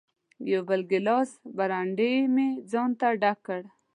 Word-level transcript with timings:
یو 0.51 0.61
بل 0.69 0.81
ګیلاس 0.91 1.29
برانډي 1.57 2.13
مې 2.33 2.47
ځانته 2.71 3.07
ډک 3.21 3.37
کړ. 3.47 3.61